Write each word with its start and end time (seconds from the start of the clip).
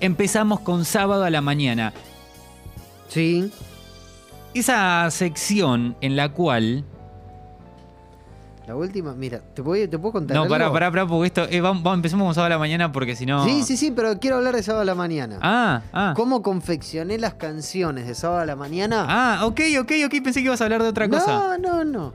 empezamos 0.00 0.60
con 0.60 0.84
sábado 0.84 1.24
a 1.24 1.30
la 1.30 1.40
mañana. 1.40 1.92
Sí. 3.08 3.50
Esa 4.54 5.10
sección 5.10 5.96
en 6.00 6.16
la 6.16 6.30
cual. 6.30 6.84
La 8.66 8.76
última, 8.76 9.14
mira, 9.14 9.40
¿te 9.54 9.62
puedo, 9.62 9.88
te 9.88 9.98
puedo 9.98 10.12
contar 10.12 10.34
No, 10.36 10.42
algo? 10.42 10.52
pará, 10.54 10.70
pará, 10.70 10.90
pará, 10.90 11.06
porque 11.06 11.26
esto. 11.28 11.44
eh, 11.48 11.62
vamos, 11.62 11.82
vamos, 11.82 11.98
empecemos 11.98 12.26
con 12.26 12.34
sábado 12.34 12.52
a 12.52 12.56
la 12.56 12.58
mañana 12.58 12.92
porque 12.92 13.16
si 13.16 13.24
no. 13.24 13.42
Sí, 13.44 13.62
sí, 13.62 13.78
sí, 13.78 13.90
pero 13.92 14.18
quiero 14.20 14.36
hablar 14.36 14.54
de 14.54 14.62
sábado 14.62 14.82
a 14.82 14.84
la 14.84 14.94
mañana. 14.94 15.38
Ah, 15.40 15.80
ah. 15.94 16.12
¿Cómo 16.14 16.42
confeccioné 16.42 17.16
las 17.16 17.32
canciones 17.34 18.06
de 18.06 18.14
sábado 18.14 18.40
a 18.42 18.46
la 18.46 18.56
mañana? 18.56 19.06
Ah, 19.08 19.46
ok, 19.46 19.60
ok, 19.80 19.92
ok. 20.04 20.14
Pensé 20.22 20.40
que 20.40 20.46
ibas 20.46 20.60
a 20.60 20.64
hablar 20.64 20.82
de 20.82 20.88
otra 20.88 21.08
cosa. 21.08 21.56
No, 21.56 21.56
no, 21.58 21.84
no. 21.84 22.12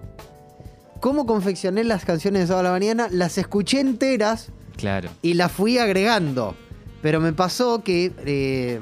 ¿Cómo 0.99 1.25
confeccioné 1.25 1.83
las 1.83 2.05
canciones 2.05 2.41
de 2.41 2.47
sábado 2.47 2.67
a 2.67 2.71
la 2.71 2.75
mañana? 2.77 3.07
Las 3.09 3.37
escuché 3.39 3.79
enteras 3.79 4.51
Claro. 4.77 5.09
y 5.23 5.33
las 5.33 5.51
fui 5.51 5.79
agregando. 5.79 6.55
Pero 7.03 7.19
me 7.21 7.33
pasó 7.33 7.83
que 7.83 8.11
eh, 8.25 8.81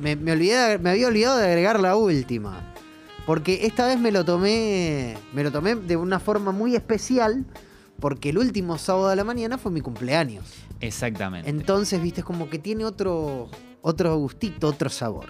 me, 0.00 0.16
me 0.16 0.32
olvidé 0.32 0.56
de- 0.56 0.78
me 0.78 0.90
había 0.90 1.08
olvidado 1.08 1.36
de 1.36 1.46
agregar 1.46 1.78
la 1.80 1.96
última. 1.96 2.72
Porque 3.26 3.66
esta 3.66 3.86
vez 3.86 3.98
me 4.00 4.10
lo 4.12 4.24
tomé. 4.24 5.16
Me 5.34 5.42
lo 5.44 5.52
tomé 5.52 5.74
de 5.74 5.96
una 5.96 6.18
forma 6.20 6.52
muy 6.52 6.74
especial. 6.74 7.44
Porque 8.00 8.30
el 8.30 8.38
último 8.38 8.78
sábado 8.78 9.08
de 9.10 9.16
la 9.16 9.24
mañana 9.24 9.58
fue 9.58 9.70
mi 9.70 9.82
cumpleaños. 9.82 10.44
Exactamente. 10.80 11.50
Entonces, 11.50 12.00
viste, 12.00 12.20
es 12.20 12.24
como 12.24 12.48
que 12.48 12.58
tiene 12.58 12.86
otro. 12.86 13.50
otro 13.82 14.16
gustito, 14.16 14.68
otro 14.68 14.88
sabor. 14.88 15.26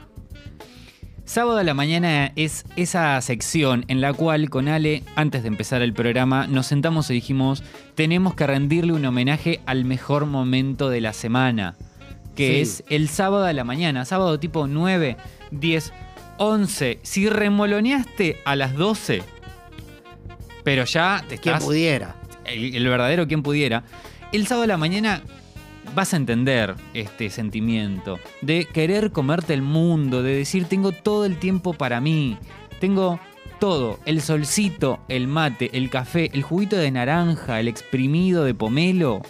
Sábado 1.25 1.59
a 1.59 1.65
la 1.65 1.75
mañana 1.75 2.33
es 2.37 2.65
esa 2.77 3.21
sección 3.21 3.85
en 3.89 4.01
la 4.01 4.13
cual 4.13 4.51
con 4.51 4.67
Ale, 4.69 5.05
antes 5.15 5.43
de 5.43 5.49
empezar 5.49 5.81
el 5.81 5.93
programa, 5.95 6.49
nos 6.49 6.67
sentamos 6.67 7.09
y 7.11 7.15
dijimos, 7.15 7.63
tenemos 7.95 8.35
que 8.35 8.47
rendirle 8.49 8.93
un 8.95 9.05
homenaje 9.05 9.61
al 9.65 9.85
mejor 9.85 10.27
momento 10.27 10.91
de 10.91 11.01
la 11.01 11.13
semana, 11.13 11.77
que 12.41 12.55
Sí. 12.57 12.61
es 12.63 12.85
el 12.89 13.09
sábado 13.09 13.45
a 13.45 13.53
la 13.53 13.65
mañana, 13.65 14.05
sábado 14.05 14.39
tipo 14.41 14.67
9, 14.67 15.17
10, 15.51 15.93
11. 16.39 16.99
Si 17.03 17.29
remoloneaste 17.29 18.39
a 18.45 18.57
las 18.57 18.75
12, 18.75 19.23
pero 20.65 20.85
ya 20.85 21.25
te 21.29 21.39
Quien 21.39 21.55
estás... 21.55 21.65
pudiera. 21.65 22.17
el, 22.45 22.75
el 22.75 22.89
verdadero 22.89 23.27
quien 23.29 23.43
pudiera, 23.43 23.85
el 24.33 24.47
sábado 24.47 24.65
a 24.65 24.69
la 24.69 24.77
mañana 24.77 25.23
vas 25.95 26.15
a 26.15 26.17
entender 26.17 26.75
este 26.95 27.31
sentimiento 27.31 28.19
de 28.43 28.65
querer 28.67 29.11
comerte 29.13 29.55
el 29.55 29.63
mundo, 29.63 30.23
de 30.23 30.35
decir 30.37 30.65
tengo 30.67 30.93
todo 30.93 31.25
el 31.25 31.39
tiempo 31.39 31.73
para 31.75 32.01
mí, 32.01 32.37
tengo 32.81 33.19
todo, 33.59 33.99
el 34.07 34.21
solcito, 34.23 35.01
el 35.09 35.27
mate, 35.29 35.71
el 35.77 35.91
café, 35.91 36.31
el 36.33 36.43
juguito 36.43 36.77
de 36.77 36.91
naranja, 36.91 37.61
el 37.61 37.69
exprimido 37.69 38.45
de 38.45 38.55
pomelo, 38.55 39.21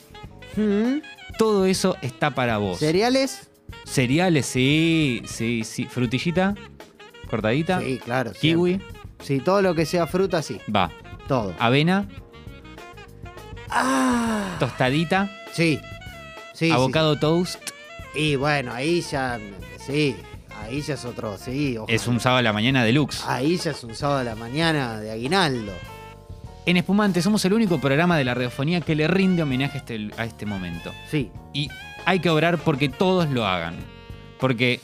Mm. 0.57 0.99
Todo 1.39 1.65
eso 1.67 1.97
está 2.03 2.31
para 2.35 2.59
vos. 2.59 2.79
¿Cereales? 2.79 3.49
Cereales, 3.85 4.47
sí, 4.47 5.23
sí, 5.27 5.63
sí, 5.65 5.87
frutillita, 5.87 6.55
cortadita, 7.29 7.81
Sí, 7.81 7.99
claro. 8.03 8.33
kiwi, 8.33 8.71
siempre. 8.79 9.01
Sí, 9.23 9.39
todo 9.41 9.63
lo 9.63 9.75
que 9.75 9.87
sea 9.87 10.07
fruta, 10.07 10.43
sí. 10.43 10.59
va, 10.75 10.91
Todo. 11.29 11.55
avena, 11.59 12.09
Ah. 13.69 14.57
tostadita, 14.59 15.31
Sí. 15.53 15.81
Sí, 16.55 16.67
sí, 16.67 16.71
avocado 16.71 17.19
toast. 17.19 17.61
Y 18.15 18.37
bueno, 18.37 18.73
ahí 18.73 19.01
ya. 19.03 19.39
Sí. 19.85 20.17
Ahí 20.63 20.81
ya 20.83 20.95
es 20.95 21.05
otro. 21.05 21.39
Sí. 21.39 21.77
ojalá. 21.79 21.95
Es 21.95 22.07
un 22.07 22.21
sábado 22.21 22.39
a 22.39 22.43
la 22.43 22.53
mañana 22.53 22.85
deluxe. 22.85 23.25
Ahí 23.27 23.57
ya 23.57 23.71
es 23.71 23.83
un 23.83 23.95
sábado 23.95 24.19
de 24.21 24.25
la 24.27 24.35
mañana 24.37 25.01
de 25.01 25.11
aguinaldo. 25.11 25.73
En 26.71 26.77
Espumante 26.77 27.21
somos 27.21 27.45
el 27.45 27.53
único 27.53 27.81
programa 27.81 28.17
de 28.17 28.23
la 28.23 28.33
radiofonía 28.33 28.81
que 28.81 28.95
le 28.95 29.09
rinde 29.09 29.43
homenaje 29.43 29.79
a 29.79 29.81
este, 29.81 30.09
a 30.17 30.25
este 30.25 30.47
momento. 30.47 30.93
Sí. 31.11 31.33
Y 31.53 31.69
hay 32.05 32.21
que 32.21 32.31
obrar 32.31 32.59
porque 32.59 32.89
todos 32.89 33.29
lo 33.29 33.45
hagan. 33.45 33.75
Porque, 34.39 34.79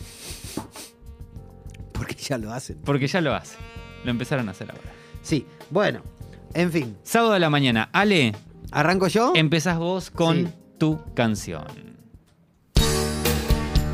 Porque 1.92 2.16
ya 2.16 2.38
lo 2.38 2.52
hacen. 2.52 2.78
porque 2.84 3.06
ya 3.06 3.20
lo 3.20 3.32
hacen. 3.36 3.60
Lo 4.02 4.10
empezaron 4.10 4.48
a 4.48 4.50
hacer 4.50 4.68
ahora. 4.68 4.82
Sí. 5.22 5.46
Bueno. 5.70 6.02
En 6.54 6.72
fin. 6.72 6.96
Sábado 7.04 7.34
a 7.34 7.38
la 7.38 7.50
mañana. 7.50 7.88
Ale, 7.92 8.34
¿Arranco 8.72 9.06
yo? 9.06 9.32
empezás 9.36 9.78
vos 9.78 10.10
con 10.10 10.46
Sí. 10.46 10.52
tu 10.78 11.00
canción. 11.14 11.66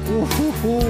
Uh, 0.08 0.24
uh, 0.24 0.66
uh. 0.66 0.82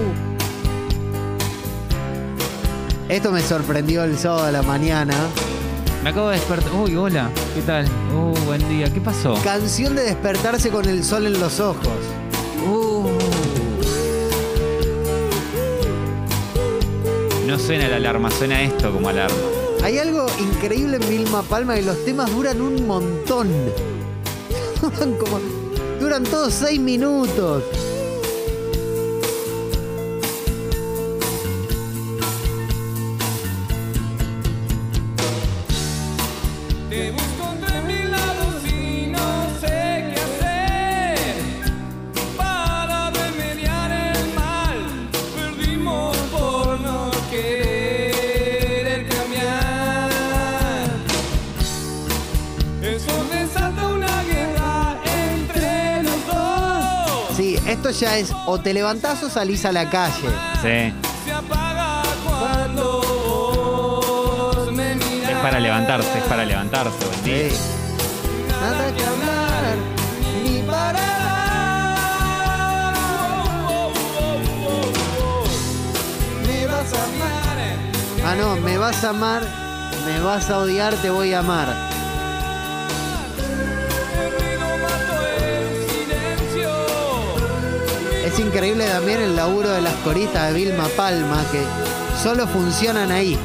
Esto 3.08 3.32
me 3.32 3.40
sorprendió 3.40 4.04
el 4.04 4.16
sábado 4.16 4.46
de 4.46 4.52
la 4.52 4.62
mañana. 4.62 5.14
Me 6.02 6.10
acabo 6.10 6.28
de 6.30 6.36
despertar. 6.36 6.72
Uy, 6.74 6.96
hola. 6.96 7.30
¿Qué 7.54 7.62
tal? 7.62 7.86
Uh, 8.12 8.36
buen 8.44 8.68
día. 8.68 8.92
¿Qué 8.92 9.00
pasó? 9.00 9.34
Canción 9.44 9.94
de 9.94 10.02
despertarse 10.02 10.70
con 10.70 10.88
el 10.88 11.04
sol 11.04 11.26
en 11.26 11.38
los 11.38 11.60
ojos. 11.60 11.86
Uh. 12.68 13.08
No 17.46 17.58
suena 17.58 17.86
la 17.88 17.96
alarma, 17.96 18.30
suena 18.30 18.62
esto 18.62 18.92
como 18.92 19.10
alarma. 19.10 19.36
Hay 19.84 19.98
algo 19.98 20.26
increíble 20.40 20.96
en 20.96 21.08
Vilma 21.08 21.42
Palma 21.42 21.74
que 21.74 21.82
los 21.82 22.04
temas 22.04 22.30
duran 22.34 22.60
un 22.60 22.86
montón. 22.86 23.48
Duran 24.80 25.14
como. 25.18 25.38
Duran 26.00 26.24
todos 26.24 26.52
seis 26.52 26.80
minutos. 26.80 27.62
Querer 47.42 49.08
cambiar. 49.08 50.10
Eso 52.82 53.24
desata 53.32 53.88
una 53.88 54.22
guerra 54.24 54.96
entre 55.04 56.02
los 56.02 56.26
dos. 56.26 57.36
Sí, 57.36 57.58
esto 57.66 57.90
ya 57.90 58.18
es 58.18 58.32
o 58.46 58.60
te 58.60 58.72
levantás 58.74 59.22
o 59.22 59.30
salís 59.30 59.64
a 59.64 59.72
la 59.72 59.88
calle. 59.90 60.28
Sí. 60.62 60.92
Se 61.24 61.32
apaga 61.32 62.02
cuando 62.24 63.00
vos 64.46 64.72
me 64.72 64.94
mirás. 64.94 65.30
Es 65.30 65.36
para 65.38 65.60
levantarse, 65.60 66.18
es 66.18 66.24
para 66.24 66.44
levantarse. 66.44 67.04
Buen 67.06 67.24
día. 67.24 67.50
Sí. 67.50 67.71
No, 78.36 78.56
me 78.56 78.78
vas 78.78 79.04
a 79.04 79.10
amar, 79.10 79.42
me 80.06 80.20
vas 80.20 80.48
a 80.48 80.58
odiar, 80.58 80.94
te 80.94 81.10
voy 81.10 81.34
a 81.34 81.40
amar. 81.40 81.68
Es 88.24 88.38
increíble 88.38 88.86
también 88.86 89.20
el 89.20 89.36
laburo 89.36 89.68
de 89.68 89.82
las 89.82 89.94
coristas 89.96 90.48
de 90.48 90.58
Vilma 90.58 90.88
Palma 90.96 91.44
que 91.52 91.62
solo 92.22 92.46
funcionan 92.46 93.12
ahí. 93.12 93.38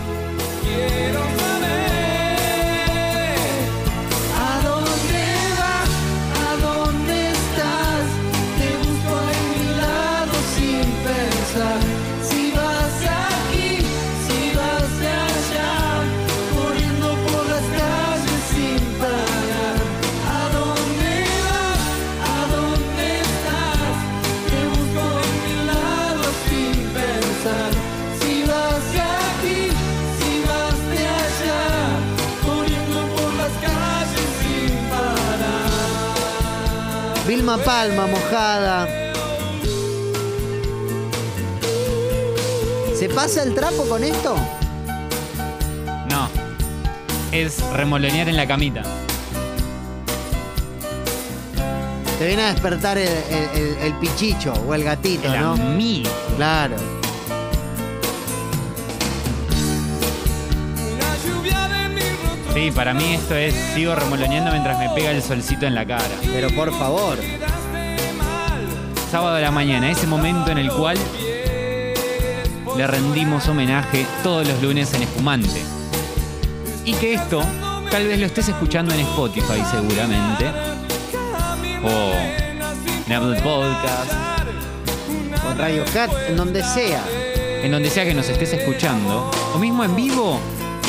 Palma, 37.78 38.08
mojada. 38.08 38.88
¿Se 42.97 43.08
pasa 43.08 43.44
el 43.44 43.53
trapo 43.53 43.84
con 43.88 44.03
esto? 44.03 44.35
No. 46.09 46.28
Es 47.32 47.62
remolonear 47.74 48.29
en 48.29 48.35
la 48.35 48.47
camita. 48.47 48.82
Te 52.18 52.26
viene 52.26 52.41
a 52.41 52.47
despertar 52.52 52.97
el, 52.97 53.09
el- 53.09 53.62
el- 53.62 53.78
el 53.84 53.94
pichicho 54.00 54.53
o 54.68 54.73
el 54.73 54.84
gatito, 54.84 55.32
El 55.32 55.40
¿no? 55.40 55.52
amigo. 55.53 56.09
Claro. 56.35 56.78
Sí, 62.53 62.72
para 62.72 62.94
mí 62.94 63.14
esto 63.14 63.35
es 63.35 63.53
sigo 63.76 63.94
remoloneando 63.96 64.50
mientras 64.52 64.80
me 64.80 64.90
pega 64.90 65.12
el 65.12 65.22
solcito 65.22 65.68
en 65.68 65.76
la 65.76 65.85
cara. 65.85 66.06
Pero 66.34 66.50
por 66.50 66.72
favor. 66.78 67.18
Sábado 69.12 69.38
a 69.38 69.40
la 69.40 69.52
mañana, 69.52 69.90
ese 69.90 70.06
momento 70.06 70.52
en 70.52 70.58
el 70.58 70.70
cual 70.72 70.98
le 72.76 72.88
rendimos 72.88 73.48
homenaje 73.48 74.06
todos 74.22 74.48
los 74.48 74.62
lunes 74.62 74.94
en 74.94 75.04
Espumante. 75.04 75.62
Y 76.84 76.94
que 76.94 77.14
esto 77.14 77.42
tal 77.90 78.06
vez 78.08 78.20
lo 78.20 78.26
estés 78.26 78.50
escuchando 78.50 78.94
en 78.94 79.00
Spotify 79.02 79.64
seguramente. 79.72 80.46
O 81.84 82.12
en 83.06 83.14
Apple 83.14 83.42
Podcast, 83.42 84.12
Con 85.42 85.58
Radio 85.58 85.84
Cat, 85.94 86.12
en 86.28 86.36
donde 86.36 86.64
sea. 86.64 87.04
en 87.64 87.72
donde 87.72 87.90
sea 87.90 88.06
que 88.06 88.14
nos 88.14 88.28
estés 88.30 88.54
escuchando. 88.54 89.32
O 89.56 89.58
mismo 89.58 89.84
en 89.84 89.96
vivo, 89.96 90.40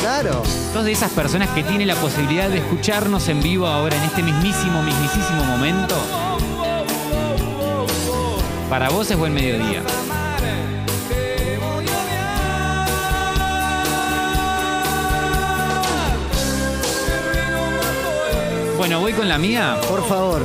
Claro. 0.00 0.42
Sos 0.72 0.84
de 0.84 0.92
esas 0.92 1.10
personas 1.10 1.48
que 1.50 1.64
tienen 1.64 1.88
la 1.88 1.96
posibilidad 1.96 2.48
de 2.48 2.58
escucharnos 2.58 3.28
en 3.28 3.42
vivo 3.42 3.66
ahora 3.66 3.96
en 3.96 4.04
este 4.04 4.22
mismísimo, 4.22 4.82
mismísimo 4.82 5.44
momento. 5.44 5.96
Para 8.68 8.90
vos 8.90 9.10
es 9.10 9.16
buen 9.16 9.32
mediodía. 9.32 9.82
Bueno, 18.76 19.00
voy 19.00 19.12
con 19.12 19.28
la 19.28 19.38
mía 19.38 19.76
Por 19.88 20.06
favor. 20.06 20.42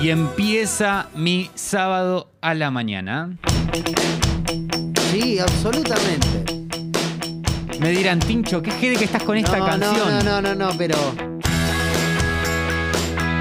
y 0.00 0.10
empieza 0.10 1.08
mi 1.14 1.50
sábado 1.54 2.28
a 2.40 2.54
la 2.54 2.70
mañana. 2.70 3.36
Sí, 5.10 5.38
absolutamente. 5.38 6.58
Me 7.80 7.90
dirán, 7.90 8.18
Tincho, 8.20 8.62
¿qué 8.62 8.70
jede 8.72 8.96
que 8.96 9.04
estás 9.04 9.22
con 9.22 9.36
esta 9.36 9.56
no, 9.58 9.66
canción? 9.66 9.96
No, 9.96 10.22
no, 10.22 10.42
no, 10.42 10.54
no, 10.54 10.54
no, 10.70 10.78
pero. 10.78 10.96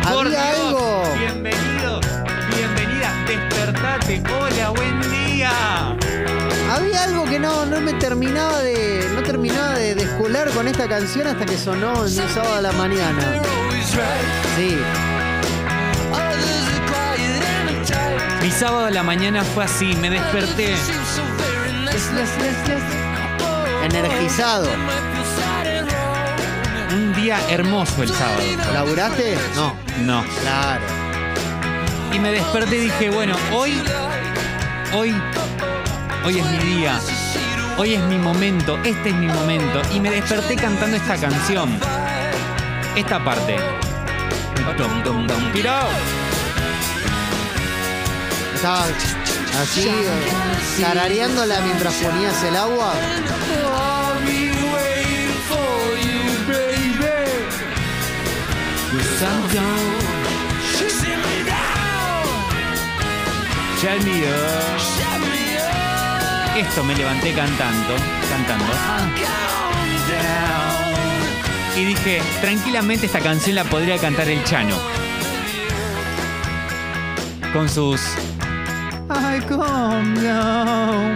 Por 0.04 0.28
Había 0.28 0.30
Dios, 0.30 0.66
algo. 0.66 1.04
Bienvenido, 1.18 2.00
despertate. 3.72 4.22
Hola, 4.40 4.70
buen 4.70 5.02
día. 5.12 5.52
Había 6.72 7.04
algo 7.04 7.26
que 7.26 7.40
no, 7.40 7.66
no 7.66 7.82
me 7.82 7.94
terminaba 7.94 8.60
de. 8.60 9.10
No 9.14 9.24
terminaba 9.24 9.74
de 9.74 9.96
descolar 9.96 10.50
con 10.52 10.68
esta 10.68 10.88
canción 10.88 11.28
hasta 11.28 11.46
que 11.46 11.58
sonó 11.58 12.06
en 12.06 12.20
el 12.20 12.30
sábado 12.30 12.56
a 12.56 12.62
la 12.62 12.72
mañana. 12.74 13.42
Sí. 14.56 14.78
Mi 18.42 18.52
sábado 18.52 18.86
a 18.86 18.92
la 18.92 19.04
mañana 19.04 19.44
fue 19.44 19.66
así, 19.66 19.96
me 19.96 20.10
desperté. 20.10 20.76
Energizado. 23.84 24.68
Un 26.92 27.14
día 27.14 27.40
hermoso 27.50 28.04
el 28.04 28.10
sábado. 28.10 28.42
¿Laburaste? 28.74 29.38
No. 29.56 29.76
No. 30.06 30.24
Claro. 30.42 30.99
Y 32.12 32.20
me 32.20 32.32
desperté 32.32 32.78
y 32.78 32.80
dije, 32.82 33.10
bueno, 33.10 33.36
hoy, 33.54 33.82
hoy, 34.94 35.14
hoy 36.26 36.40
es 36.40 36.46
mi 36.46 36.58
día. 36.58 37.00
Hoy 37.78 37.94
es 37.94 38.02
mi 38.04 38.18
momento, 38.18 38.78
este 38.84 39.10
es 39.10 39.16
mi 39.16 39.28
momento. 39.28 39.82
Y 39.94 40.00
me 40.00 40.10
desperté 40.10 40.56
cantando 40.56 40.98
esta 40.98 41.16
canción. 41.18 41.80
Esta 42.96 43.24
parte. 43.24 43.58
Estaba 48.56 48.84
así, 49.62 49.88
eh, 49.88 50.82
tarareándola 50.82 51.62
mientras 51.62 51.94
ponías 51.94 52.44
el 52.44 52.56
agua. 52.56 52.94
Shut 63.82 64.04
me 64.04 64.24
up. 64.28 64.80
Esto 66.58 66.84
me 66.84 66.96
levanté 66.96 67.32
cantando, 67.34 67.96
cantando. 68.30 68.66
Y 71.78 71.86
dije, 71.86 72.22
tranquilamente 72.42 73.06
esta 73.06 73.20
canción 73.20 73.56
la 73.56 73.64
podría 73.64 73.98
cantar 73.98 74.28
el 74.28 74.44
Chano. 74.44 74.76
Con 77.54 77.70
sus 77.70 78.02
I 79.10 79.40
come 79.48 80.20
down. 80.22 81.14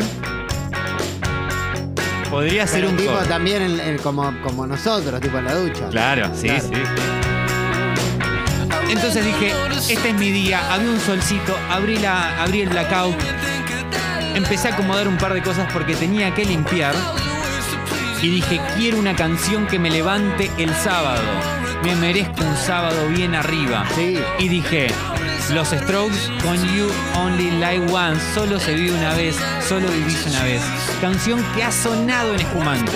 Podría 2.31 2.65
ser 2.65 2.85
un 2.87 2.95
tipo 2.95 3.13
también 3.27 3.61
en- 3.61 3.79
en- 3.79 3.97
como, 3.99 4.33
como 4.41 4.65
nosotros, 4.65 5.19
tipo 5.21 5.37
en 5.37 5.45
la 5.45 5.53
ducha. 5.55 5.87
Claro, 5.89 6.31
sí, 6.33 6.47
Claro. 6.47 6.63
sí. 6.63 6.73
Entonces 8.89 9.25
dije, 9.25 9.53
este 9.89 10.09
es 10.09 10.15
mi 10.15 10.31
día, 10.31 10.61
había 10.71 10.89
un 10.89 10.99
solcito, 10.99 11.55
abrí 11.69 11.97
la, 11.97 12.41
abrí 12.41 12.61
el 12.61 12.69
blackout, 12.69 13.15
empecé 14.35 14.69
a 14.69 14.73
acomodar 14.73 15.07
un 15.07 15.17
par 15.17 15.33
de 15.33 15.41
cosas 15.41 15.71
porque 15.73 15.95
tenía 15.95 16.33
que 16.33 16.45
limpiar 16.45 16.95
y 18.23 18.29
dije, 18.29 18.61
quiero 18.77 18.99
una 18.99 19.15
canción 19.17 19.67
que 19.67 19.77
me 19.79 19.89
levante 19.89 20.49
el 20.57 20.73
sábado. 20.75 21.21
Me 21.83 21.93
merezco 21.97 22.41
un 22.41 22.55
sábado 22.55 23.09
bien 23.09 23.35
arriba. 23.35 23.85
Sí. 23.95 24.17
Y 24.39 24.47
dije, 24.47 24.87
los 25.51 25.67
Strokes 25.67 26.29
con 26.41 26.55
You 26.73 26.87
Only 27.17 27.51
Like 27.59 27.91
Once, 27.93 28.23
solo 28.33 28.59
se 28.61 28.75
vive 28.75 28.95
una 28.97 29.13
vez, 29.13 29.35
solo 29.67 29.89
vivís 29.89 30.25
una 30.25 30.41
vez. 30.45 30.61
Canción 31.01 31.43
que 31.53 31.63
ha 31.63 31.71
sonado 31.71 32.33
en 32.33 32.39
espumante, 32.39 32.93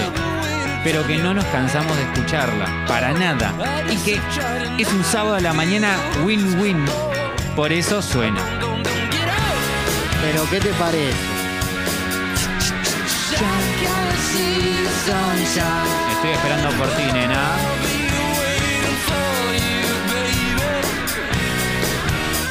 pero 0.84 1.06
que 1.06 1.18
no 1.18 1.34
nos 1.34 1.46
cansamos 1.46 1.96
de 1.98 2.04
escucharla, 2.04 2.86
para 2.88 3.14
nada. 3.14 3.54
Y 3.90 3.98
que 3.98 4.20
es 4.78 4.92
un 4.94 5.04
sábado 5.04 5.36
a 5.36 5.40
la 5.40 5.54
mañana 5.54 5.98
win-win, 6.26 6.86
por 7.56 7.72
eso 7.72 8.02
suena. 8.02 8.42
Pero 10.22 10.50
¿qué 10.50 10.60
te 10.60 10.74
parece? 10.74 11.38
Estoy 16.12 16.32
esperando 16.32 16.70
por 16.78 16.88
ti, 16.90 17.04
nena. 17.14 17.52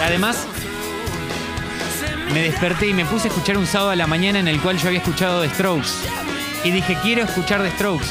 Además, 0.03 0.47
me 2.33 2.43
desperté 2.43 2.89
y 2.89 2.95
me 2.95 3.05
puse 3.05 3.29
a 3.29 3.31
escuchar 3.31 3.59
un 3.59 3.67
sábado 3.67 3.91
a 3.91 3.97
la 3.97 4.07
mañana 4.07 4.39
en 4.39 4.49
el 4.49 4.61
cual 4.61 4.79
yo 4.79 4.89
había 4.89 5.01
escuchado 5.01 5.43
The 5.43 5.51
Strokes. 5.51 6.26
Y 6.67 6.73
dije, 6.73 6.99
quiero 7.01 7.23
escuchar 7.23 7.63
The 7.63 7.71
Strokes. 7.71 8.07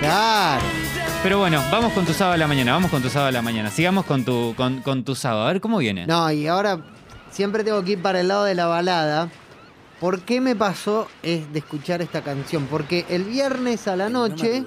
Claro. 0.00 0.62
Pero 1.22 1.38
bueno, 1.40 1.62
vamos 1.70 1.92
con 1.92 2.06
tu 2.06 2.14
sábado 2.14 2.34
a 2.36 2.38
la 2.38 2.46
mañana, 2.46 2.72
vamos 2.72 2.90
con 2.90 3.02
tu 3.02 3.10
sábado 3.10 3.28
a 3.28 3.32
la 3.32 3.42
mañana. 3.42 3.70
Sigamos 3.70 4.06
con 4.06 4.24
tu, 4.24 4.54
con, 4.56 4.80
con 4.80 5.04
tu 5.04 5.14
sábado. 5.14 5.46
A 5.46 5.52
ver 5.52 5.60
cómo 5.60 5.76
viene. 5.76 6.06
No, 6.06 6.30
y 6.32 6.46
ahora 6.46 6.80
siempre 7.30 7.64
tengo 7.64 7.84
que 7.84 7.92
ir 7.92 8.02
para 8.02 8.20
el 8.20 8.28
lado 8.28 8.44
de 8.44 8.54
la 8.54 8.64
balada. 8.66 9.28
¿Por 10.00 10.20
qué 10.20 10.40
me 10.40 10.56
pasó 10.56 11.06
es 11.22 11.52
de 11.52 11.58
escuchar 11.58 12.00
esta 12.00 12.22
canción? 12.22 12.66
Porque 12.70 13.04
el 13.10 13.24
viernes 13.24 13.86
a 13.86 13.96
la 13.96 14.08
noche 14.08 14.64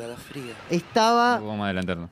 estaba, 0.70 1.38
Vamos 1.40 1.62
a 1.62 1.66
adelantarlo. 1.66 2.10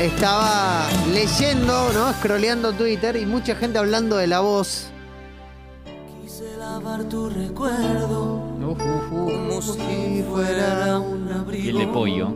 estaba 0.00 0.86
leyendo, 1.12 1.92
¿no? 1.92 2.10
Scrolleando 2.14 2.72
Twitter 2.72 3.16
y 3.16 3.26
mucha 3.26 3.54
gente 3.54 3.76
hablando 3.78 4.16
de 4.16 4.28
la 4.28 4.40
voz. 4.40 4.88
Tu 6.76 7.30
recuerdo 7.30 8.42
como 8.78 9.62
si 9.62 10.22
fuera 10.30 10.98
un 10.98 11.32
abrigo. 11.32 11.64
Y 11.64 11.68
el 11.70 11.78
de 11.78 11.86
pollo. 11.86 12.28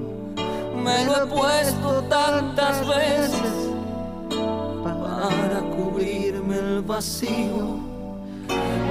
Me 0.83 1.05
lo 1.05 1.25
he 1.25 1.27
puesto 1.27 2.03
tantas 2.09 2.87
veces 2.87 3.69
para 4.83 5.61
cubrirme 5.77 6.57
el 6.57 6.81
vacío. 6.81 7.81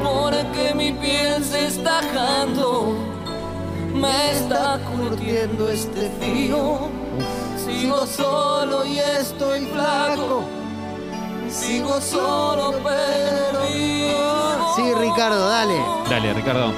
Porque 0.03 0.75
mi 0.75 0.91
piel 0.91 1.43
se 1.43 1.65
está 1.65 1.97
ajando, 1.99 2.95
me 3.95 4.31
está 4.31 4.79
curtiendo 4.91 5.67
este 5.67 6.11
frío. 6.19 6.89
Sigo 7.65 8.05
solo 8.05 8.85
y 8.85 8.99
estoy 8.99 9.65
flaco. 9.65 10.43
Sigo 11.49 11.99
solo 11.99 12.75
pero. 12.83 14.38
Sí, 14.79 14.93
Ricardo, 14.93 15.49
dale. 15.49 15.75
Dale, 16.09 16.33
Ricardo. 16.33 16.71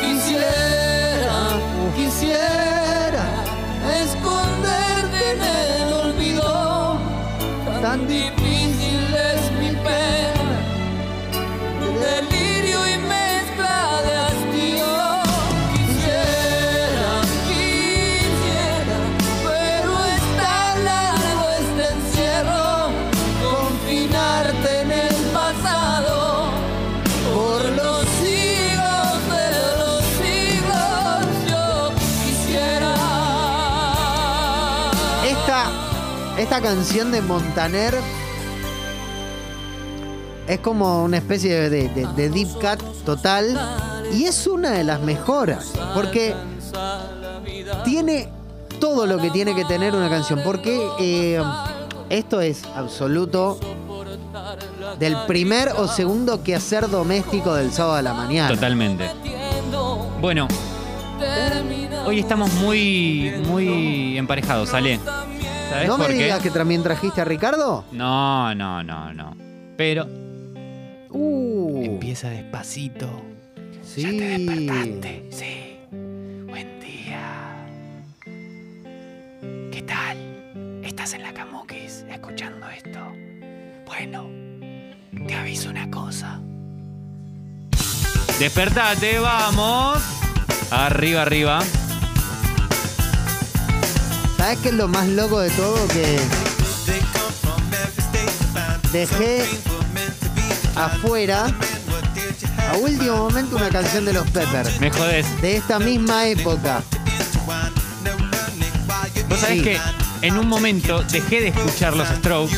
Quisiera, 0.00 1.60
quisiera 1.94 3.24
esconderte 4.02 5.30
en 5.30 5.40
el 5.40 5.92
olvido. 5.92 6.98
Tan 7.80 8.08
difícil 8.08 8.39
Esta, 36.40 36.62
canción 36.62 37.12
de 37.12 37.20
Montaner 37.20 37.94
Es 40.48 40.58
como 40.60 41.04
una 41.04 41.18
especie 41.18 41.68
de 41.68 42.30
deep 42.30 42.48
cut 42.54 42.82
total. 43.04 43.60
Y 44.14 44.24
es 44.24 44.46
una 44.46 44.70
de 44.70 44.82
las 44.82 45.02
mejoras. 45.02 45.72
Porque 45.92 46.34
tiene 47.84 48.30
todo 48.80 49.06
lo 49.06 49.18
que 49.18 49.30
tiene 49.30 49.54
que 49.54 49.66
tener 49.66 49.94
una 49.94 50.08
canción. 50.08 50.40
Porque 50.42 50.80
eh, 50.98 51.42
esto 52.08 52.40
es 52.40 52.64
absoluto 52.74 53.60
del 54.98 55.16
primer 55.26 55.68
o 55.76 55.88
segundo 55.88 56.42
quehacer 56.42 56.88
doméstico 56.88 57.52
del 57.52 57.70
sábado 57.70 57.96
a 57.96 58.02
la 58.02 58.14
mañana. 58.14 58.48
Totalmente. 58.48 59.10
Bueno, 60.22 60.48
hoy 62.06 62.18
estamos 62.18 62.50
muy, 62.54 63.30
muy 63.46 64.16
emparejados, 64.16 64.72
Ale. 64.72 64.98
¿Sabes 65.70 65.88
No 65.88 65.96
me 65.98 66.04
por 66.04 66.12
qué? 66.14 66.22
digas 66.24 66.42
que 66.42 66.50
también 66.50 66.82
trajiste 66.82 67.20
a 67.20 67.24
Ricardo. 67.24 67.84
No, 67.92 68.54
no, 68.54 68.82
no, 68.82 69.12
no. 69.14 69.36
Pero 69.76 70.06
Uh, 71.12 71.82
empieza 71.84 72.28
despacito. 72.30 73.08
sí. 73.82 74.02
Sí. 75.30 75.76
Buen 76.48 76.78
día. 76.80 77.66
¿Qué 79.72 79.82
tal? 79.82 80.80
¿Estás 80.84 81.14
en 81.14 81.22
la 81.22 81.32
Camuquis 81.32 82.04
escuchando 82.10 82.68
esto? 82.68 83.00
Bueno, 83.86 84.28
te 85.26 85.34
aviso 85.34 85.70
una 85.70 85.90
cosa. 85.90 86.40
Despertate, 88.38 89.18
vamos. 89.18 89.98
Arriba, 90.70 91.22
arriba. 91.22 91.58
¿Sabes 94.40 94.58
qué 94.62 94.68
es 94.70 94.74
lo 94.74 94.88
más 94.88 95.06
loco 95.06 95.40
de 95.40 95.50
todo? 95.50 95.86
Que 95.88 96.18
dejé 98.90 99.44
afuera 100.74 101.46
a 102.72 102.76
último 102.78 103.16
momento 103.18 103.56
una 103.56 103.68
canción 103.68 104.06
de 104.06 104.14
los 104.14 104.26
Peppers. 104.30 104.80
Me 104.80 104.90
jodés. 104.90 105.26
De 105.42 105.56
esta 105.56 105.78
misma 105.78 106.24
época. 106.26 106.82
Vos 109.28 109.40
sabés 109.40 109.58
Sí. 109.58 109.62
que 109.62 109.78
en 110.22 110.38
un 110.38 110.48
momento 110.48 111.02
dejé 111.02 111.42
de 111.42 111.48
escuchar 111.48 111.94
los 111.94 112.08
Strokes 112.08 112.56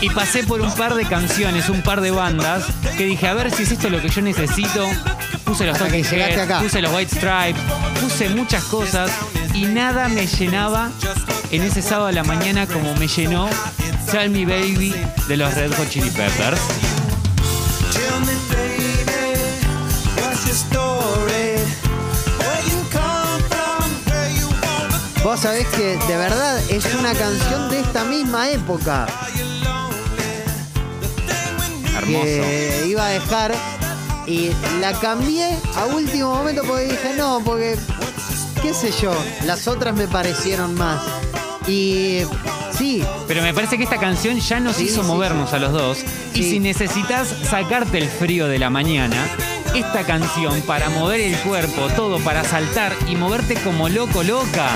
y 0.00 0.08
pasé 0.10 0.44
por 0.44 0.60
un 0.60 0.72
par 0.76 0.94
de 0.94 1.04
canciones, 1.04 1.68
un 1.68 1.82
par 1.82 2.00
de 2.00 2.12
bandas, 2.12 2.62
que 2.96 3.06
dije, 3.06 3.26
a 3.26 3.34
ver 3.34 3.50
si 3.50 3.64
es 3.64 3.72
esto 3.72 3.90
lo 3.90 4.00
que 4.00 4.08
yo 4.08 4.22
necesito. 4.22 4.88
Puse 5.44 5.64
los 5.64 5.74
Hasta 5.74 5.86
Talking 5.88 6.04
Heads, 6.04 6.62
puse 6.62 6.80
los 6.82 6.92
White 6.92 7.16
Stripes, 7.16 7.62
puse 8.02 8.28
muchas 8.28 8.62
cosas 8.64 9.10
y 9.58 9.64
nada 9.64 10.08
me 10.08 10.24
llenaba 10.24 10.92
en 11.50 11.62
ese 11.64 11.82
sábado 11.82 12.06
a 12.06 12.12
la 12.12 12.22
mañana 12.22 12.68
como 12.68 12.94
me 12.94 13.08
llenó 13.08 13.48
Tell 14.08 14.30
Me 14.30 14.46
Baby 14.46 14.94
de 15.26 15.36
los 15.36 15.52
Red 15.52 15.74
Hot 15.74 15.90
Chili 15.90 16.10
Peppers. 16.10 16.60
Vos 25.24 25.40
sabés 25.40 25.66
que 25.68 25.96
de 25.96 26.16
verdad 26.16 26.60
es 26.70 26.94
una 26.94 27.12
canción 27.14 27.68
de 27.68 27.80
esta 27.80 28.04
misma 28.04 28.50
época. 28.50 29.06
Hermoso. 31.96 32.22
que 32.22 32.84
iba 32.86 33.04
a 33.04 33.08
dejar 33.08 33.54
y 34.24 34.52
la 34.80 34.92
cambié 35.00 35.58
a 35.74 35.86
último 35.86 36.32
momento 36.32 36.62
porque 36.64 36.84
dije 36.84 37.14
no, 37.16 37.40
porque 37.44 37.76
qué 38.68 38.74
sé 38.74 38.92
yo, 39.00 39.14
las 39.46 39.66
otras 39.66 39.94
me 39.96 40.06
parecieron 40.06 40.74
más. 40.74 41.00
Y 41.66 42.20
sí, 42.76 43.02
Pero 43.26 43.40
me 43.40 43.54
parece 43.54 43.78
que 43.78 43.84
esta 43.84 43.96
canción 43.96 44.38
ya 44.40 44.60
nos 44.60 44.76
Sí, 44.76 44.84
hizo 44.84 45.00
sí, 45.00 45.08
movernos 45.08 45.54
a 45.54 45.58
los 45.58 45.72
dos. 45.72 45.98
Y 46.34 46.42
si 46.42 46.60
necesitas 46.60 47.28
sacarte 47.48 47.96
el 47.96 48.10
frío 48.10 48.46
de 48.46 48.58
la 48.58 48.68
mañana, 48.68 49.16
esta 49.74 50.04
canción 50.04 50.60
para 50.66 50.90
mover 50.90 51.20
el 51.22 51.34
cuerpo, 51.38 51.88
todo 51.96 52.18
para 52.20 52.44
saltar 52.44 52.92
y 53.08 53.16
moverte 53.16 53.54
como 53.54 53.88
loco, 53.88 54.22
loca. 54.22 54.68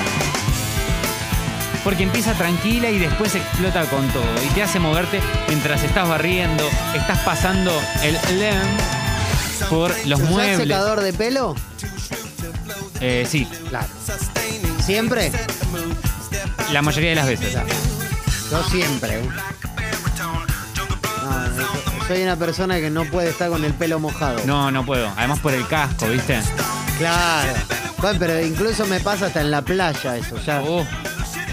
Porque 1.83 2.01
empieza 2.01 2.33
tranquila 2.33 2.89
y 2.89 2.97
después 2.97 3.35
explota 3.35 3.85
con 3.91 4.07
todo. 4.09 4.25
Y 4.43 4.53
te 4.55 4.63
hace 4.63 4.79
moverte 4.79 5.19
mientras 5.49 5.83
estás 5.83 6.09
barriendo, 6.09 6.67
estás 6.95 7.19
pasando 7.19 7.71
el 8.01 8.39
lem 8.39 8.59
por 9.69 9.91
los 10.07 10.19
¿usás 10.19 10.31
muebles. 10.31 10.57
secador 10.57 11.01
de 11.01 11.13
pelo? 11.13 11.55
Eh, 12.99 13.25
sí, 13.29 13.47
Claro. 13.69 13.87
¿Siempre? 14.85 15.31
la 16.71 16.81
mayoría 16.81 17.09
de 17.09 17.15
las 17.15 17.27
veces. 17.27 17.53
Yo 18.51 18.63
siempre. 18.69 19.21
que 22.07 22.07
soy 22.07 22.23
una 22.23 22.35
persona 22.35 22.79
que 22.79 22.89
no 22.89 23.05
puede 23.05 23.29
estar 23.29 23.49
con 23.49 23.63
el 23.63 23.73
pelo 23.73 23.99
mojado. 23.99 24.41
No, 24.45 24.71
no 24.71 24.85
puedo. 24.85 25.11
Además 25.15 25.39
por 25.39 25.53
el 25.53 25.65
casco, 25.67 26.07
¿viste? 26.07 26.39
Claro. 26.97 27.53
Bueno, 27.99 28.19
pero 28.19 28.41
incluso 28.41 28.85
me 28.87 28.99
pasa 28.99 29.27
hasta 29.27 29.41
en 29.41 29.51
la 29.51 29.61
playa 29.61 30.17
eso, 30.17 30.37
ya. 30.45 30.61
Uh. 30.61 30.85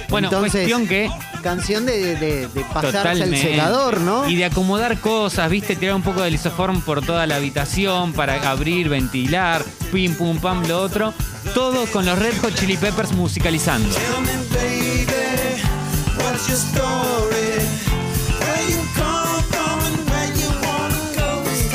Bueno, 0.09 0.27
Entonces, 0.29 0.53
cuestión 0.53 0.89
que 0.89 1.09
Canción 1.43 1.87
de, 1.87 2.17
de- 2.17 2.49
de 2.49 2.61
pasarse 2.73 2.99
Totalmente. 2.99 3.37
el 3.37 3.51
secador, 3.57 4.01
¿no? 4.01 4.29
Y 4.29 4.37
de 4.37 4.45
acomodar 4.45 4.99
cosas, 5.01 5.49
viste, 5.51 5.75
tirar 5.77 5.95
un 5.95 6.03
poco 6.03 6.23
de 6.23 6.31
lisoform 6.31 6.81
por 6.83 7.05
toda 7.05 7.27
la 7.27 7.37
habitación 7.37 8.13
para 8.13 8.51
abrir, 8.51 8.89
ventilar, 8.89 9.65
pim, 9.93 10.15
pum, 10.15 10.39
pam, 10.39 10.67
lo 10.67 10.81
otro. 10.81 11.15
Todo 11.55 11.87
con 11.87 12.05
los 12.05 12.19
Red 12.19 12.35
Hot 12.43 12.55
Chili 12.55 12.77
Peppers 12.77 13.13
musicalizando. 13.13 13.89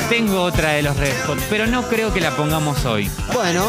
Tengo 0.09 0.41
otra 0.43 0.71
de 0.71 0.83
los 0.83 0.95
Red 0.97 1.13
Hot, 1.27 1.39
pero 1.49 1.67
no 1.67 1.83
creo 1.89 2.13
que 2.13 2.21
la 2.21 2.31
pongamos 2.35 2.85
hoy. 2.85 3.09
Bueno, 3.33 3.65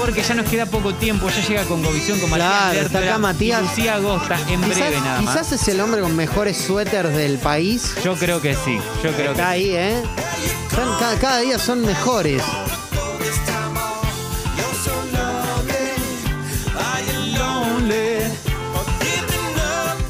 Porque 0.00 0.22
ya 0.22 0.34
nos 0.34 0.48
queda 0.48 0.64
poco 0.66 0.94
tiempo, 0.94 1.28
ya 1.28 1.46
llega 1.46 1.64
con 1.64 1.82
Govisión, 1.82 2.18
con 2.20 2.30
Matías 2.30 2.48
Claro, 2.48 2.72
está 2.72 2.82
Lertora 2.82 3.06
acá 3.10 3.18
Matías. 3.18 3.60
y 3.60 3.64
Lucía 3.64 3.94
Agosta 3.96 4.38
en 4.48 4.60
quizás, 4.62 4.78
breve 4.78 5.00
nada 5.00 5.20
más. 5.20 5.34
quizás 5.34 5.52
es 5.52 5.68
el 5.68 5.80
hombre 5.80 6.00
con 6.00 6.16
mejores 6.16 6.56
suéteres 6.56 7.14
del 7.14 7.38
país. 7.38 7.94
Yo 8.02 8.14
creo 8.16 8.40
que 8.40 8.54
sí, 8.54 8.78
yo 9.04 9.12
creo 9.12 9.26
que 9.26 9.30
Está 9.32 9.50
ahí, 9.50 9.70
¿eh? 9.74 10.02
Cada, 10.74 11.18
cada 11.18 11.40
día 11.40 11.58
son 11.58 11.84
mejores. 11.84 12.42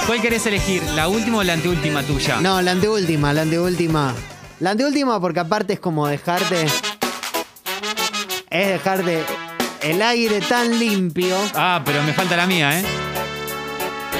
¿Cuál 0.06 0.20
querés 0.20 0.44
elegir? 0.46 0.82
¿La 0.94 1.08
última 1.08 1.38
o 1.38 1.42
la 1.44 1.52
anteúltima 1.52 2.02
tuya? 2.02 2.40
No, 2.40 2.60
la 2.62 2.72
anteúltima, 2.72 3.32
la 3.32 3.42
anteúltima. 3.42 4.14
La 4.58 4.70
anteúltima 4.70 5.20
porque 5.20 5.40
aparte 5.40 5.74
es 5.74 5.80
como 5.80 6.06
dejarte... 6.08 6.66
Es 8.50 8.68
dejarte 8.68 9.24
el 9.82 10.02
aire 10.02 10.40
tan 10.40 10.78
limpio. 10.78 11.36
Ah, 11.54 11.82
pero 11.84 12.02
me 12.02 12.12
falta 12.12 12.36
la 12.36 12.46
mía, 12.46 12.78
¿eh? 12.80 12.84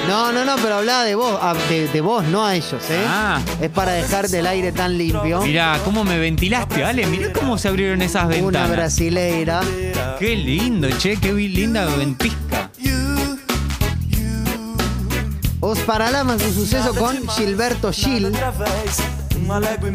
No, 0.09 0.33
no, 0.33 0.45
no, 0.45 0.57
pero 0.57 0.76
hablaba 0.76 1.05
de 1.05 1.14
vos, 1.14 1.38
ah, 1.40 1.55
de, 1.69 1.87
de 1.88 2.00
vos, 2.00 2.25
no 2.25 2.45
a 2.45 2.55
ellos, 2.57 2.83
¿eh? 2.90 3.05
Ah. 3.07 3.40
Es 3.61 3.71
para 3.71 3.93
dejarte 3.93 4.38
el 4.38 4.47
aire 4.47 4.73
tan 4.73 4.97
limpio. 4.97 5.43
Mirá, 5.43 5.79
cómo 5.85 6.05
me 6.05 6.19
ventilaste, 6.19 6.85
Ale. 6.85 7.07
Mirá 7.07 7.33
cómo 7.33 7.59
se 7.59 7.69
abrieron 7.69 8.00
esas 8.02 8.25
Una 8.25 8.35
ventanas. 8.37 8.71
brasileira. 8.71 9.61
Qué 10.19 10.35
lindo, 10.37 10.88
che, 10.99 11.17
qué 11.19 11.33
linda 11.33 11.85
ventisca. 11.97 12.71
Os 15.62 15.79
Paralamas 15.81 16.38
de 16.38 16.52
suceso 16.52 16.95
con 16.95 17.29
Gilberto 17.29 17.93
Gil. 17.93 18.26
através, 18.26 18.97
uma 19.37 19.59
légua 19.61 19.90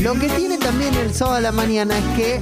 Lo 0.00 0.14
que 0.14 0.28
tiene 0.30 0.56
también 0.58 0.94
el 0.94 1.14
sábado 1.14 1.36
a 1.36 1.40
la 1.40 1.52
mañana 1.52 1.96
es 1.98 2.04
que 2.16 2.40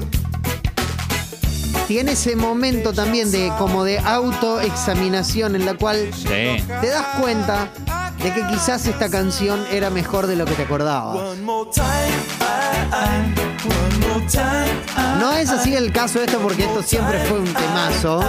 tiene 1.87 2.13
ese 2.13 2.37
momento 2.37 2.93
también 2.93 3.31
de 3.33 3.51
como 3.59 3.83
de 3.85 3.99
autoexaminación 3.99 5.57
en 5.57 5.67
la 5.67 5.75
cual 5.75 6.11
Sí. 6.15 6.63
te 6.81 6.89
das 6.89 7.05
cuenta 7.21 7.69
de 8.23 8.33
que 8.35 8.47
quizás 8.47 8.87
esta 8.87 9.09
canción 9.11 9.65
era 9.73 9.91
mejor 9.91 10.27
de 10.27 10.37
lo 10.37 10.45
que 10.45 10.55
te 10.55 10.63
acordabas. 10.63 11.37
No 15.19 15.33
es 15.33 15.51
así 15.51 15.75
el 15.75 15.93
caso 15.93 16.19
de 16.21 16.27
esto 16.27 16.39
porque 16.39 16.65
esto 16.65 16.83
siempre 16.83 17.19
fue 17.25 17.41
un 17.41 17.53
temazo, 17.53 18.21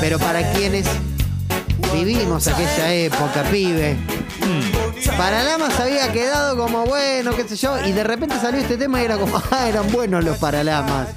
pero 0.00 0.18
para 0.18 0.52
quienes 0.52 0.86
vivimos 1.94 2.46
aquella 2.48 2.92
época, 2.92 3.42
pibe, 3.50 3.96
Paralamas 5.16 5.80
había 5.80 6.12
quedado 6.12 6.56
como 6.56 6.84
bueno, 6.84 7.34
qué 7.34 7.48
sé 7.48 7.56
yo, 7.56 7.84
y 7.86 7.92
de 7.92 8.04
repente 8.04 8.38
salió 8.38 8.60
este 8.60 8.76
tema 8.76 9.00
y 9.00 9.06
era 9.06 9.16
como, 9.16 9.40
ah, 9.50 9.68
eran 9.68 9.90
buenos 9.90 10.24
los 10.24 10.36
Paralamas. 10.38 11.08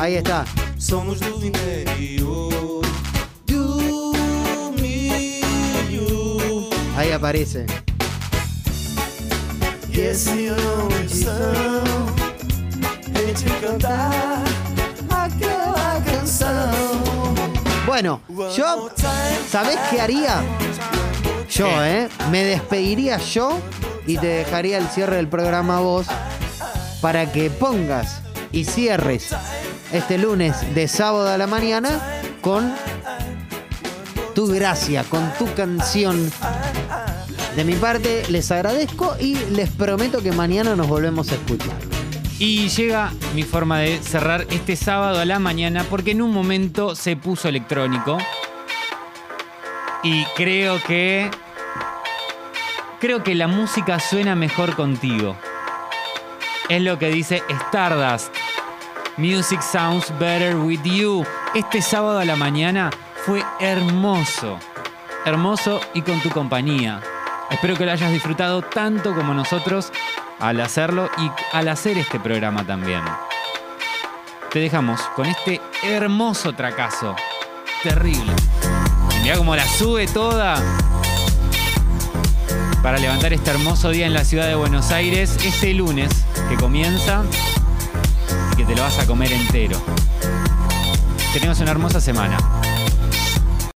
Ahí 0.00 0.14
está. 0.14 0.44
somos 0.78 1.20
do 1.20 1.44
interior. 1.44 2.82
Ahí 6.96 7.12
aparece. 7.12 7.66
e 9.94 10.00
esse 13.30 13.46
cantar 13.60 14.35
Bueno, 17.96 18.20
yo, 18.54 18.90
¿sabés 19.48 19.78
qué 19.90 20.02
haría? 20.02 20.42
Yo, 21.50 21.66
¿eh? 21.82 22.10
Me 22.30 22.44
despediría 22.44 23.16
yo 23.16 23.58
y 24.06 24.18
te 24.18 24.26
dejaría 24.26 24.76
el 24.76 24.86
cierre 24.88 25.16
del 25.16 25.28
programa 25.28 25.78
a 25.78 25.80
vos 25.80 26.06
para 27.00 27.32
que 27.32 27.48
pongas 27.48 28.20
y 28.52 28.64
cierres 28.64 29.30
este 29.92 30.18
lunes 30.18 30.74
de 30.74 30.88
sábado 30.88 31.26
a 31.26 31.38
la 31.38 31.46
mañana 31.46 31.98
con 32.42 32.70
tu 34.34 34.46
gracia, 34.46 35.02
con 35.04 35.32
tu 35.38 35.50
canción. 35.54 36.30
De 37.56 37.64
mi 37.64 37.76
parte, 37.76 38.24
les 38.28 38.50
agradezco 38.50 39.16
y 39.18 39.36
les 39.52 39.70
prometo 39.70 40.22
que 40.22 40.32
mañana 40.32 40.76
nos 40.76 40.86
volvemos 40.86 41.32
a 41.32 41.36
escuchar. 41.36 41.95
Y 42.38 42.68
llega 42.68 43.12
mi 43.34 43.44
forma 43.44 43.78
de 43.78 43.98
cerrar 44.02 44.46
este 44.50 44.76
sábado 44.76 45.20
a 45.20 45.24
la 45.24 45.38
mañana 45.38 45.84
porque 45.88 46.10
en 46.10 46.20
un 46.20 46.32
momento 46.32 46.94
se 46.94 47.16
puso 47.16 47.48
electrónico. 47.48 48.18
Y 50.02 50.24
creo 50.36 50.82
que. 50.82 51.30
Creo 53.00 53.22
que 53.22 53.34
la 53.34 53.46
música 53.46 53.98
suena 54.00 54.34
mejor 54.34 54.76
contigo. 54.76 55.36
Es 56.68 56.82
lo 56.82 56.98
que 56.98 57.08
dice 57.08 57.42
Stardust. 57.48 58.34
Music 59.16 59.62
sounds 59.62 60.12
better 60.18 60.56
with 60.56 60.82
you. 60.82 61.24
Este 61.54 61.80
sábado 61.80 62.18
a 62.18 62.24
la 62.26 62.36
mañana 62.36 62.90
fue 63.24 63.42
hermoso. 63.60 64.58
Hermoso 65.24 65.80
y 65.94 66.02
con 66.02 66.20
tu 66.20 66.28
compañía. 66.28 67.00
Espero 67.50 67.76
que 67.76 67.86
lo 67.86 67.92
hayas 67.92 68.12
disfrutado 68.12 68.60
tanto 68.60 69.14
como 69.14 69.32
nosotros 69.32 69.90
al 70.38 70.60
hacerlo 70.60 71.08
y 71.18 71.30
al 71.52 71.68
hacer 71.68 71.98
este 71.98 72.20
programa 72.20 72.64
también. 72.66 73.02
Te 74.50 74.60
dejamos 74.60 75.00
con 75.14 75.26
este 75.26 75.60
hermoso 75.82 76.54
tracazo. 76.54 77.14
Terrible. 77.82 78.32
Y 79.16 79.22
Mirá 79.22 79.36
cómo 79.36 79.54
la 79.54 79.66
sube 79.66 80.06
toda. 80.06 80.56
Para 82.82 82.98
levantar 82.98 83.32
este 83.32 83.50
hermoso 83.50 83.90
día 83.90 84.06
en 84.06 84.14
la 84.14 84.24
ciudad 84.24 84.46
de 84.46 84.54
Buenos 84.54 84.90
Aires, 84.92 85.36
este 85.44 85.74
lunes 85.74 86.10
que 86.48 86.56
comienza 86.56 87.24
y 88.52 88.56
que 88.56 88.64
te 88.64 88.76
lo 88.76 88.82
vas 88.82 88.98
a 88.98 89.06
comer 89.06 89.32
entero. 89.32 89.80
Tengas 91.32 91.60
una 91.60 91.72
hermosa 91.72 92.00
semana. 92.00 92.38